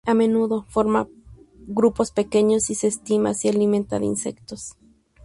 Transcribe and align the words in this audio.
A 0.07 0.15
menudo 0.15 0.65
forma 0.67 1.07
grupos 1.67 2.09
pequeños 2.09 2.71
y 2.71 2.73
se 2.73 2.87
estima 2.87 3.35
se 3.35 3.49
alimenta 3.49 3.99
de 3.99 4.05
insectos. 4.07 4.73